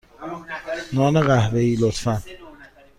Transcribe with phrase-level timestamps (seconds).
[0.93, 2.13] نان قهوه ای، لطفا.